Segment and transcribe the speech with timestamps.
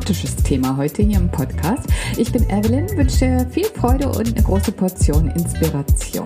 [0.00, 1.86] dramatisches Thema heute hier im Podcast.
[2.16, 6.24] Ich bin Evelyn, wünsche viel Freude und eine große Portion Inspiration.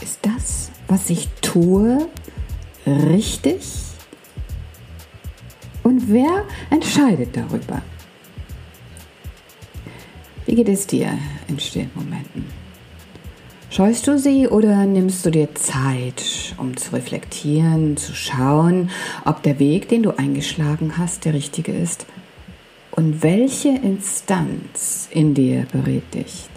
[0.00, 2.08] Ist das, was ich tue,
[2.86, 3.66] richtig?
[5.82, 7.82] Und wer entscheidet darüber?
[10.46, 12.65] Wie geht es dir in stillen Momenten?
[13.76, 18.88] Scheust du sie oder nimmst du dir Zeit, um zu reflektieren, zu schauen,
[19.26, 22.06] ob der Weg, den du eingeschlagen hast, der richtige ist?
[22.92, 26.48] Und welche Instanz in dir berät dich?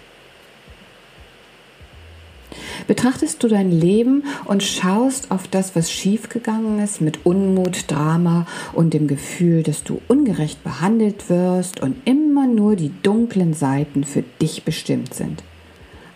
[2.88, 8.94] Betrachtest du dein Leben und schaust auf das, was schiefgegangen ist, mit Unmut, Drama und
[8.94, 14.64] dem Gefühl, dass du ungerecht behandelt wirst und immer nur die dunklen Seiten für dich
[14.64, 15.44] bestimmt sind.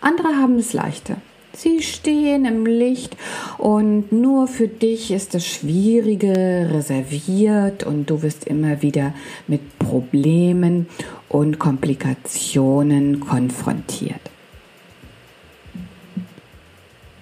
[0.04, 1.16] Andere haben es leichter.
[1.54, 3.16] Sie stehen im Licht
[3.56, 9.14] und nur für dich ist das Schwierige reserviert und du wirst immer wieder
[9.46, 10.88] mit Problemen
[11.30, 14.20] und Komplikationen konfrontiert.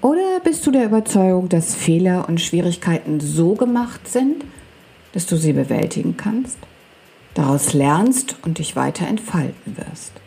[0.00, 4.44] Oder bist du der Überzeugung, dass Fehler und Schwierigkeiten so gemacht sind,
[5.12, 6.58] dass du sie bewältigen kannst,
[7.34, 10.21] daraus lernst und dich weiter entfalten wirst?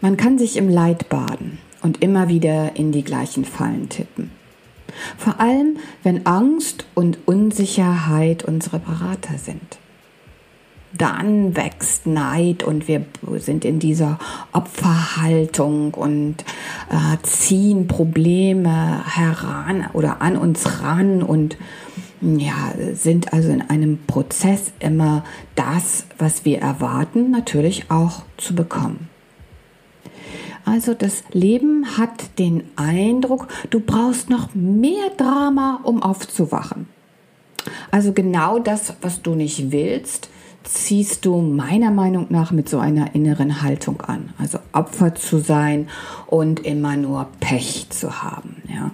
[0.00, 4.30] Man kann sich im Leid baden und immer wieder in die gleichen Fallen tippen.
[5.16, 9.78] Vor allem, wenn Angst und Unsicherheit unsere Berater sind
[10.96, 13.04] dann wächst Neid und wir
[13.38, 14.18] sind in dieser
[14.52, 16.36] Opferhaltung und
[16.90, 21.56] äh, ziehen Probleme heran oder an uns ran und
[22.20, 29.08] ja, sind also in einem Prozess immer das, was wir erwarten, natürlich auch zu bekommen.
[30.68, 36.86] Also das Leben hat den Eindruck, du brauchst noch mehr Drama, um aufzuwachen.
[37.90, 40.28] Also genau das, was du nicht willst,
[40.64, 44.30] ziehst du meiner Meinung nach mit so einer inneren Haltung an.
[44.38, 45.88] Also Opfer zu sein
[46.26, 48.90] und immer nur Pech zu haben, ja.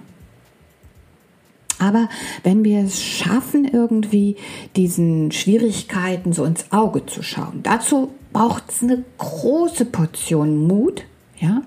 [1.77, 2.07] Aber
[2.43, 4.37] wenn wir es schaffen, irgendwie
[4.77, 11.03] diesen Schwierigkeiten so ins Auge zu schauen, dazu braucht es eine große Portion Mut,
[11.39, 11.61] ja,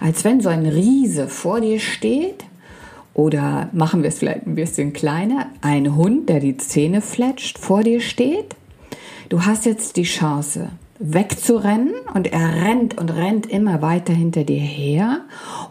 [0.00, 2.44] als wenn so ein Riese vor dir steht.
[3.12, 7.82] Oder machen wir es vielleicht ein bisschen kleiner, ein Hund, der die Zähne fletscht, vor
[7.82, 8.54] dir steht.
[9.28, 10.70] Du hast jetzt die Chance,
[11.00, 15.22] wegzurennen und er rennt und rennt immer weiter hinter dir her.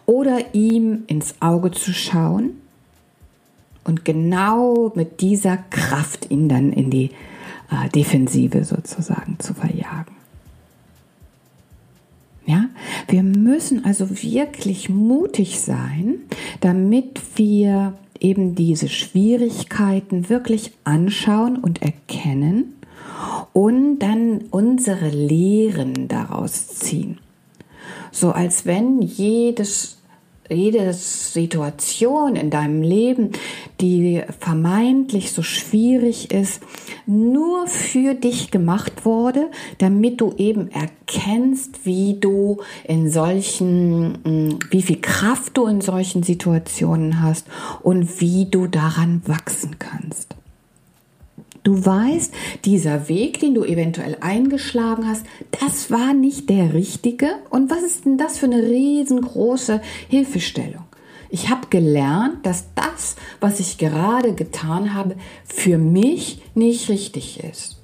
[0.06, 2.58] Oder ihm ins Auge zu schauen
[3.84, 7.12] und genau mit dieser Kraft ihn dann in die
[7.72, 10.19] äh, Defensive sozusagen zu verjagen.
[12.50, 12.66] Ja,
[13.08, 16.16] wir müssen also wirklich mutig sein,
[16.62, 22.74] damit wir eben diese Schwierigkeiten wirklich anschauen und erkennen
[23.54, 27.20] und dann unsere Lehren daraus ziehen.
[28.12, 29.99] So als wenn jedes
[30.50, 33.32] jede Situation in deinem Leben,
[33.82, 36.62] die vermeintlich so schwierig ist,
[37.06, 44.82] nur für dich gemacht wurde, damit du eben erkennst, wie du in solchen, mm, wie
[44.82, 47.48] viel Kraft du in solchen Situationen hast
[47.82, 50.39] und wie du daran wachsen kannst.
[51.64, 52.34] Du weißt,
[52.66, 55.26] dieser Weg, den du eventuell eingeschlagen hast,
[55.60, 57.28] das war nicht der richtige.
[57.50, 60.84] Und was ist denn das für eine riesengroße Hilfestellung?
[61.30, 65.16] Ich habe gelernt, dass das, was ich gerade getan habe,
[65.46, 67.78] für mich nicht richtig ist.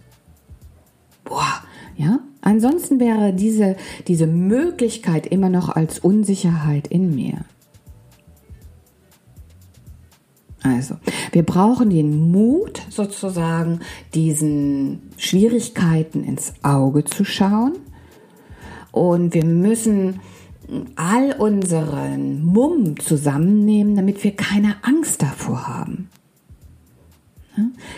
[1.24, 1.64] Boah,
[1.96, 2.20] ja?
[2.42, 3.76] Ansonsten wäre diese,
[4.08, 7.40] diese Möglichkeit immer noch als Unsicherheit in mir.
[10.66, 10.96] Also,
[11.32, 13.82] wir brauchen den Mut, sozusagen
[14.14, 17.74] diesen Schwierigkeiten ins Auge zu schauen.
[18.92, 20.22] Und wir müssen
[20.96, 26.10] all unseren Mumm zusammennehmen, damit wir keine Angst davor haben.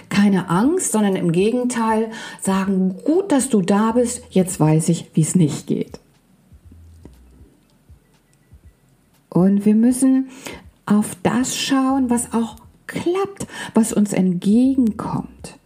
[0.10, 2.12] Keine Angst, sondern im Gegenteil
[2.42, 6.00] sagen, gut, dass du da bist, jetzt weiß ich, wie es nicht geht.
[9.30, 10.30] Und wir müssen
[10.88, 12.56] auf das schauen, was auch
[12.88, 15.60] klappt, was uns entgegenkommt.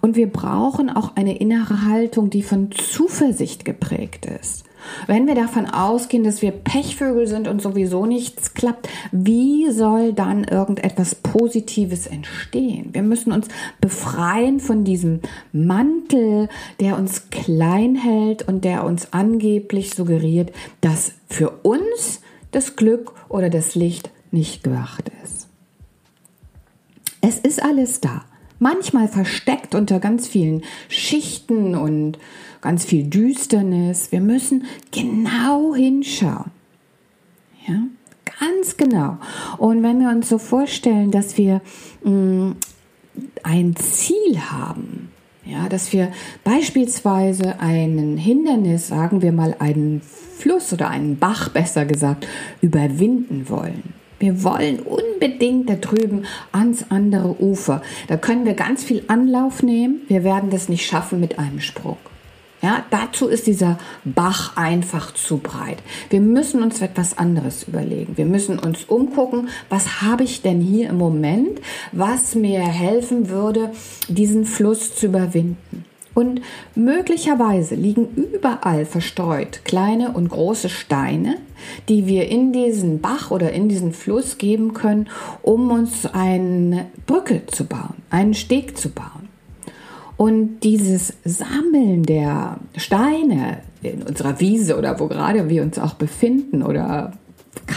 [0.00, 4.64] Und wir brauchen auch eine innere Haltung, die von Zuversicht geprägt ist.
[5.08, 10.44] Wenn wir davon ausgehen, dass wir Pechvögel sind und sowieso nichts klappt, wie soll dann
[10.44, 12.90] irgendetwas Positives entstehen?
[12.92, 13.48] Wir müssen uns
[13.80, 15.20] befreien von diesem
[15.52, 16.48] Mantel,
[16.78, 22.20] der uns klein hält und der uns angeblich suggeriert, dass für uns
[22.52, 25.48] das Glück oder das Licht nicht gemacht ist.
[27.20, 28.24] Es ist alles da.
[28.58, 32.18] Manchmal versteckt unter ganz vielen Schichten und
[32.60, 34.10] ganz viel Düsternis.
[34.10, 36.50] Wir müssen genau hinschauen.
[37.66, 37.82] Ja,
[38.40, 39.18] ganz genau.
[39.58, 41.60] Und wenn wir uns so vorstellen, dass wir
[42.02, 42.56] mh, mm,
[43.42, 45.10] ein Ziel haben,
[45.44, 46.12] ja, dass wir
[46.44, 52.26] beispielsweise einen Hindernis, sagen wir mal einen Fluss oder einen Bach besser gesagt,
[52.60, 53.94] überwinden wollen.
[54.18, 57.82] Wir wollen unbedingt da drüben ans andere Ufer.
[58.08, 60.02] Da können wir ganz viel Anlauf nehmen.
[60.08, 61.98] Wir werden das nicht schaffen mit einem Sprung.
[62.60, 65.78] Ja, dazu ist dieser Bach einfach zu breit.
[66.10, 68.16] Wir müssen uns etwas anderes überlegen.
[68.16, 71.60] Wir müssen uns umgucken, was habe ich denn hier im Moment,
[71.92, 73.70] was mir helfen würde,
[74.08, 75.84] diesen Fluss zu überwinden.
[76.18, 76.40] Und
[76.74, 81.36] möglicherweise liegen überall verstreut kleine und große Steine,
[81.88, 85.06] die wir in diesen Bach oder in diesen Fluss geben können,
[85.42, 89.28] um uns eine Brücke zu bauen, einen Steg zu bauen.
[90.16, 96.64] Und dieses Sammeln der Steine in unserer Wiese oder wo gerade wir uns auch befinden
[96.64, 97.12] oder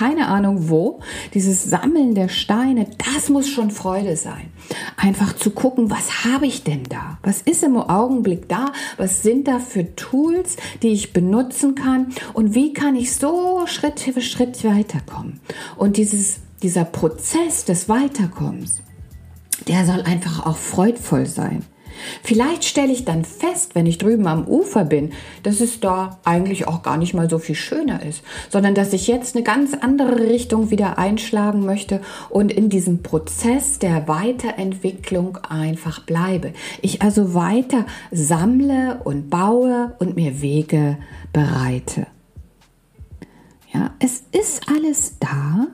[0.02, 1.00] keine Ahnung wo,
[1.36, 4.50] dieses Sammeln der Steine, das muss schon Freude sein.
[4.98, 7.20] Einfach zu gucken, was habe ich denn da?
[7.22, 8.72] Was ist im Augenblick da?
[8.98, 12.08] Was sind da für Tools, die ich benutzen kann?
[12.34, 15.40] Und wie kann ich so Schritt für Schritt weiterkommen?
[15.78, 18.82] Und dieses, dieser Prozess des Weiterkommens,
[19.68, 21.64] der soll einfach auch freudvoll sein.
[22.24, 25.12] Vielleicht stelle ich dann fest, wenn ich drüben am Ufer bin,
[25.44, 29.08] dass es da eigentlich auch gar nicht mal so viel schöner ist, sondern dass ich
[29.08, 36.02] jetzt eine ganz andere Richtung wieder einschlagen möchte und in diesem Prozess der Weiterentwicklung einfach
[36.02, 36.54] bleibe.
[36.82, 40.98] Ich also weiter sammle und baue und mir Wege
[41.34, 42.08] bereite.
[43.74, 45.68] Ja, es ist alles da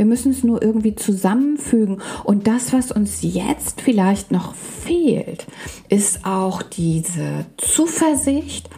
[0.00, 2.00] wir müssen es nur irgendwie zusammenfügen.
[2.24, 5.46] Und das, was uns jetzt vielleicht noch fehlt,
[5.90, 8.70] ist auch diese Zuversicht,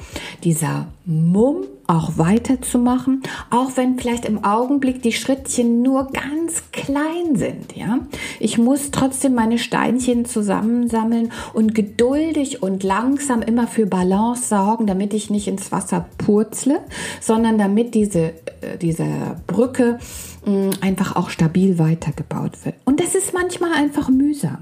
[0.44, 7.76] dieser Mumm, auch weiterzumachen, auch wenn vielleicht im Augenblick die Schrittchen nur ganz klein sind,
[7.76, 7.98] ja.
[8.40, 15.12] Ich muss trotzdem meine Steinchen zusammensammeln und geduldig und langsam immer für Balance sorgen, damit
[15.12, 16.80] ich nicht ins Wasser purzle,
[17.20, 19.06] sondern damit diese, äh, diese
[19.46, 19.98] Brücke
[20.46, 22.76] mh, einfach auch stabil weitergebaut wird.
[22.84, 24.58] Und das ist manchmal einfach mühsam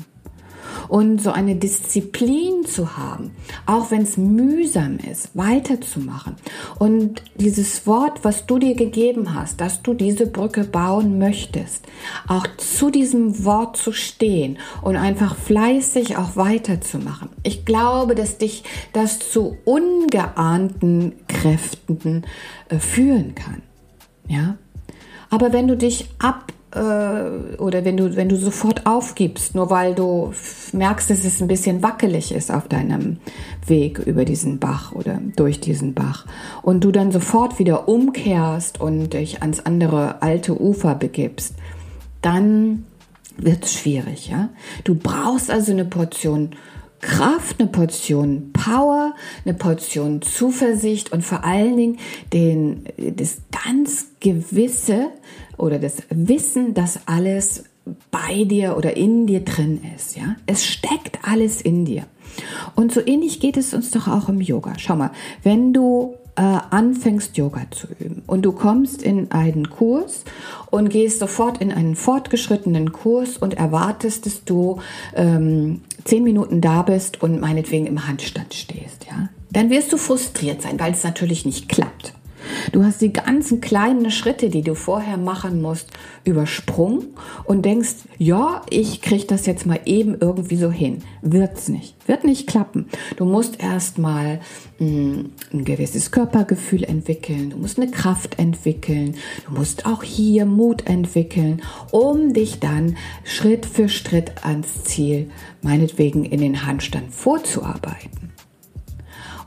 [0.89, 3.33] und so eine Disziplin zu haben,
[3.67, 6.37] auch wenn es mühsam ist, weiterzumachen.
[6.79, 11.87] Und dieses Wort, was du dir gegeben hast, dass du diese Brücke bauen möchtest,
[12.27, 17.29] auch zu diesem Wort zu stehen und einfach fleißig auch weiterzumachen.
[17.43, 22.25] Ich glaube, dass dich das zu ungeahnten Kräften
[22.69, 23.63] äh, führen kann.
[24.29, 24.57] Ja?
[25.31, 30.33] Aber wenn du dich ab oder wenn du, wenn du sofort aufgibst, nur weil du
[30.73, 33.17] merkst, dass es ein bisschen wackelig ist auf deinem
[33.67, 36.27] Weg über diesen Bach oder durch diesen Bach
[36.63, 41.55] und du dann sofort wieder umkehrst und dich ans andere alte Ufer begibst,
[42.23, 42.85] dann
[43.37, 44.29] wird es schwierig.
[44.29, 44.51] Ja?
[44.85, 46.51] Du brauchst also eine Portion
[47.01, 49.15] Kraft, eine Portion Power,
[49.45, 51.99] eine Portion Zuversicht und vor allen Dingen
[52.33, 55.09] den, das ganz gewisse
[55.57, 57.65] oder das Wissen, dass alles
[58.11, 60.17] bei dir oder in dir drin ist.
[60.17, 62.05] Ja, es steckt alles in dir.
[62.75, 64.75] Und so ähnlich geht es uns doch auch im Yoga.
[64.79, 65.11] Schau mal,
[65.43, 70.25] wenn du äh, anfängst Yoga zu üben und du kommst in einen Kurs
[70.71, 74.79] und gehst sofort in einen fortgeschrittenen Kurs und erwartest, dass du
[75.17, 80.63] ähm, zehn Minuten da bist und meinetwegen im Handstand stehst, ja, dann wirst du frustriert
[80.63, 82.15] sein, weil es natürlich nicht klappt.
[82.73, 85.89] Du hast die ganzen kleinen Schritte, die du vorher machen musst,
[86.25, 87.07] übersprungen
[87.45, 91.03] und denkst, ja, ich kriege das jetzt mal eben irgendwie so hin.
[91.23, 91.97] Wird's nicht.
[92.07, 92.87] Wird nicht klappen.
[93.17, 94.41] Du musst erstmal
[94.79, 97.51] hm, ein gewisses Körpergefühl entwickeln.
[97.51, 99.17] Du musst eine Kraft entwickeln.
[99.47, 105.31] Du musst auch hier Mut entwickeln, um dich dann Schritt für Schritt ans Ziel,
[105.63, 108.30] meinetwegen in den Handstand vorzuarbeiten.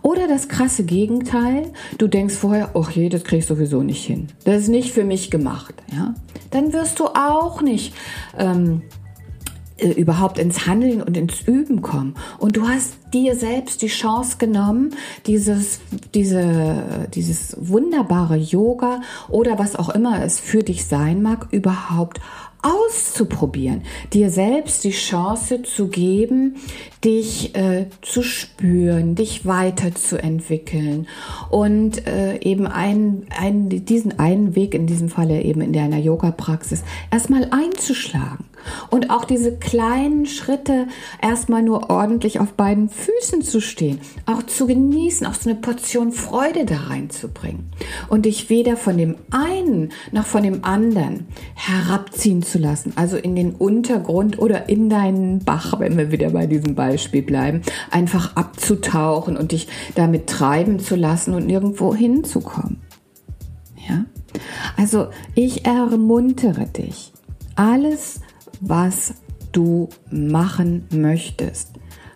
[0.04, 4.28] Oder das krasse Gegenteil, du denkst vorher, ach je, das krieg ich sowieso nicht hin.
[4.44, 5.74] Das ist nicht für mich gemacht.
[5.92, 6.14] Ja?
[6.52, 7.96] Dann wirst du auch nicht
[8.38, 8.82] ähm,
[9.78, 12.16] äh, überhaupt ins Handeln und ins Üben kommen.
[12.38, 14.92] Und du hast dir selbst die Chance genommen,
[15.26, 15.80] dieses,
[16.14, 22.20] diese, dieses wunderbare Yoga oder was auch immer es für dich sein mag, überhaupt
[22.64, 26.56] auszuprobieren, dir selbst die Chance zu geben,
[27.04, 31.08] dich äh, zu spüren, dich weiterzuentwickeln
[31.50, 36.84] und äh, eben einen, einen, diesen einen Weg in diesem Falle eben in deiner Yoga-Praxis
[37.12, 38.46] erstmal einzuschlagen
[38.90, 40.88] und auch diese kleinen Schritte
[41.22, 46.12] erstmal nur ordentlich auf beiden Füßen zu stehen, auch zu genießen, auch so eine Portion
[46.12, 47.72] Freude da reinzubringen
[48.10, 53.36] und dich weder von dem einen noch von dem anderen herabziehen zu lassen, also in
[53.36, 59.38] den Untergrund oder in deinen Bach, wenn wir wieder bei diesem Beispiel bleiben, einfach abzutauchen
[59.38, 62.82] und dich damit treiben zu lassen und nirgendwo hinzukommen.
[63.88, 64.06] Ja?
[64.78, 67.14] Also ich ermuntere dich,
[67.56, 68.22] alles,
[68.68, 69.16] was
[69.52, 71.72] du machen möchtest,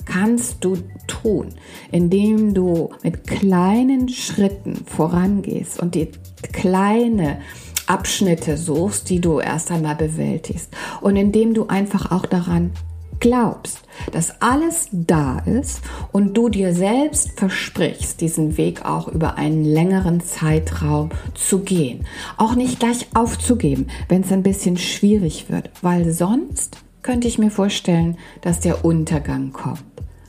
[0.06, 0.78] kannst du
[1.08, 1.50] tun,
[1.92, 6.10] indem du mit kleinen Schritten vorangehst und die
[6.54, 7.40] kleine
[7.88, 10.76] Abschnitte suchst, die du erst einmal bewältigst.
[11.02, 12.72] Und indem du einfach auch daran
[13.20, 13.82] glaubst,
[14.12, 15.82] dass alles da ist
[16.12, 22.06] und du dir selbst versprichst, diesen Weg auch über einen längeren Zeitraum zu gehen.
[22.38, 27.52] Auch nicht gleich aufzugeben, wenn es ein bisschen schwierig wird, weil sonst könnte ich mir
[27.52, 29.84] vorstellen, dass der Untergang kommt.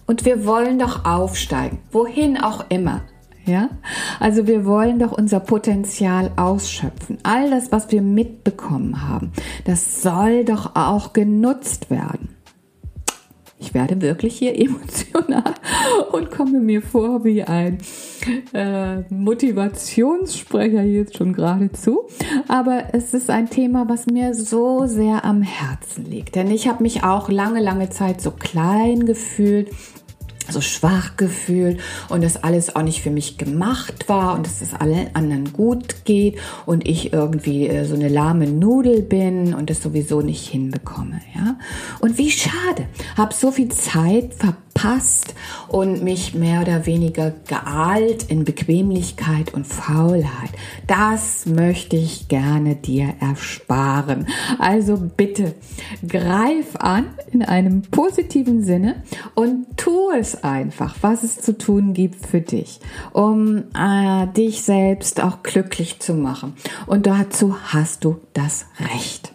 [0.07, 3.03] Und wir wollen doch aufsteigen, wohin auch immer.
[3.49, 3.71] Ja?
[4.21, 7.19] Also wir wollen doch unser Potenzial ausschöpfen.
[7.25, 9.33] All das, was wir mitbekommen haben,
[9.65, 12.28] das soll doch auch genutzt werden.
[13.61, 15.55] Ich werde wirklich hier emotional
[16.13, 17.79] und komme mir vor wie ein
[18.53, 22.09] äh, Motivationssprecher jetzt schon geradezu.
[22.47, 26.35] Aber es ist ein Thema, was mir so sehr am Herzen liegt.
[26.35, 29.71] Denn ich habe mich auch lange, lange Zeit so klein gefühlt
[30.51, 34.75] so schwach gefühlt und dass alles auch nicht für mich gemacht war und dass es
[34.75, 39.83] allen anderen gut geht und ich irgendwie äh, so eine lahme Nudel bin und das
[39.83, 41.57] sowieso nicht hinbekomme, ja?
[42.01, 42.87] Und wie schade,
[43.17, 45.35] habe so viel Zeit verpasst
[45.69, 50.51] und mich mehr oder weniger geahlt in Bequemlichkeit und Faulheit.
[50.87, 54.27] Das möchte ich gerne dir ersparen.
[54.59, 55.55] Also bitte
[56.07, 59.03] greif an in einem positiven Sinne
[59.35, 62.81] und tu es einfach, was es zu tun gibt für dich,
[63.13, 66.55] um äh, dich selbst auch glücklich zu machen.
[66.87, 69.33] Und dazu hast du das Recht.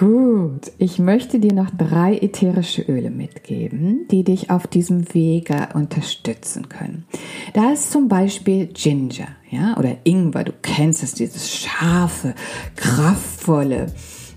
[0.00, 6.68] Gut, ich möchte dir noch drei ätherische Öle mitgeben, die dich auf diesem Wege unterstützen
[6.68, 7.04] können.
[7.52, 10.44] Da ist zum Beispiel Ginger, ja, oder Ingwer.
[10.44, 12.34] Du kennst es, dieses scharfe,
[12.76, 13.88] kraftvolle,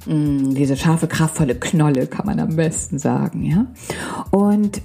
[0.06, 3.68] mm, diese scharfe, kraftvolle Knolle, kann man am besten sagen, ja.
[4.32, 4.82] Und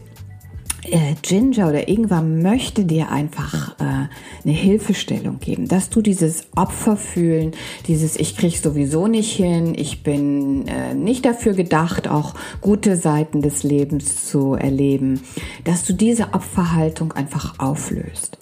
[0.90, 7.52] äh, Ginger oder Ingwer möchte dir einfach äh, eine Hilfestellung geben, dass du dieses Opferfühlen,
[7.87, 13.42] dieses ich krieg sowieso nicht hin, ich bin äh, nicht dafür gedacht, auch gute Seiten
[13.42, 15.20] des Lebens zu erleben,
[15.64, 18.38] dass du diese Opferhaltung einfach auflöst.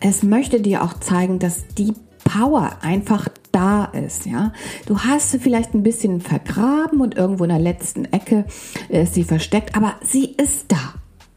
[0.00, 1.92] Es möchte dir auch zeigen, dass die
[2.32, 4.52] Power einfach da ist, ja.
[4.86, 8.46] Du hast sie vielleicht ein bisschen vergraben und irgendwo in der letzten Ecke
[8.88, 10.94] ist sie versteckt, aber sie ist da.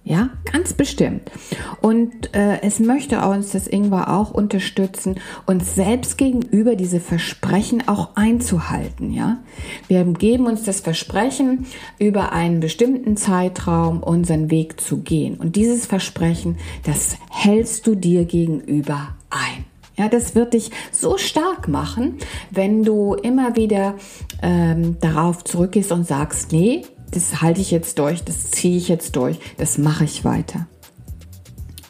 [0.07, 1.31] Ja, ganz bestimmt.
[1.81, 5.15] Und äh, es möchte uns das Ingwer auch unterstützen,
[5.47, 9.11] uns selbst gegenüber diese Versprechen auch einzuhalten.
[9.11, 9.39] Ja,
[9.87, 11.65] wir geben uns das Versprechen,
[11.97, 15.37] über einen bestimmten Zeitraum unseren Weg zu gehen.
[15.37, 19.65] Und dieses Versprechen, das hältst du dir gegenüber ein.
[19.97, 22.17] Ja, das wird dich so stark machen,
[22.51, 23.95] wenn du immer wieder
[24.41, 29.15] ähm, darauf zurückgehst und sagst, nee, das halte ich jetzt durch, das ziehe ich jetzt
[29.15, 30.67] durch, das mache ich weiter.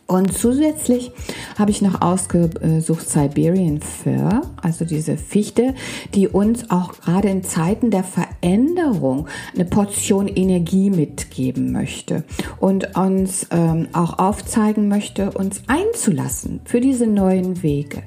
[0.07, 1.11] Und zusätzlich
[1.57, 5.73] habe ich noch ausgesucht Siberian Fir, also diese Fichte,
[6.13, 12.23] die uns auch gerade in Zeiten der Veränderung eine Portion Energie mitgeben möchte
[12.59, 18.03] und uns ähm, auch aufzeigen möchte, uns einzulassen für diese neuen Wege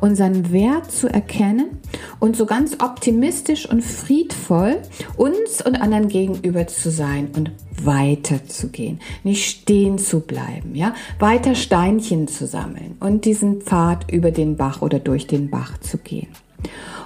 [0.00, 1.78] unseren Wert zu erkennen
[2.20, 4.76] und so ganz optimistisch und friedvoll
[5.16, 7.50] uns und anderen gegenüber zu sein und
[7.82, 14.56] weiterzugehen, nicht stehen zu bleiben, ja, weiter Steinchen zu sammeln und diesen Pfad über den
[14.56, 16.28] Bach oder durch den Bach zu gehen.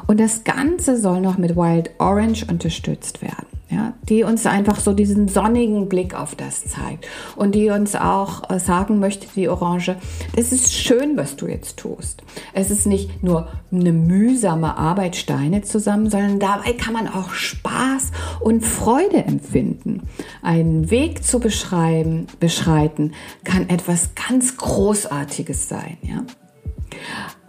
[0.06, 3.49] Und das Ganze soll noch mit Wild Orange unterstützt werden.
[3.70, 8.50] Ja, die uns einfach so diesen sonnigen Blick auf das zeigt und die uns auch
[8.50, 9.96] äh, sagen möchte, die Orange,
[10.36, 12.22] es ist schön, was du jetzt tust.
[12.52, 18.10] Es ist nicht nur eine mühsame Arbeit, Steine zusammen, sondern dabei kann man auch Spaß
[18.40, 20.02] und Freude empfinden.
[20.42, 23.12] Einen Weg zu beschreiben, beschreiten,
[23.44, 26.24] kann etwas ganz Großartiges sein, ja.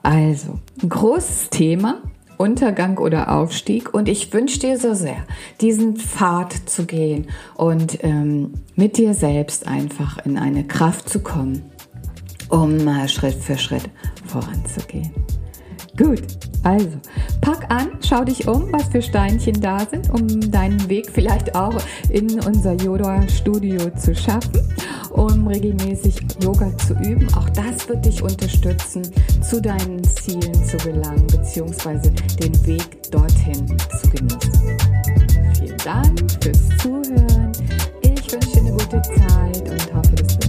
[0.03, 2.01] Also, ein großes Thema,
[2.41, 3.93] Untergang oder Aufstieg.
[3.93, 5.23] Und ich wünsche dir so sehr,
[5.61, 11.61] diesen Pfad zu gehen und ähm, mit dir selbst einfach in eine Kraft zu kommen,
[12.49, 13.89] um äh, Schritt für Schritt
[14.25, 15.11] voranzugehen.
[15.97, 16.23] Gut,
[16.63, 16.89] also
[17.41, 21.75] pack an, schau dich um, was für Steinchen da sind, um deinen Weg vielleicht auch
[22.09, 24.61] in unser Yoga-Studio zu schaffen,
[25.13, 27.27] um regelmäßig Yoga zu üben.
[27.35, 29.03] Auch das wird dich unterstützen,
[29.41, 33.67] zu deinen Zielen zu gelangen, beziehungsweise den Weg dorthin
[33.99, 34.77] zu genießen.
[35.57, 37.51] Vielen Dank fürs Zuhören.
[38.01, 40.40] Ich wünsche dir eine gute Zeit und hoffe, dass du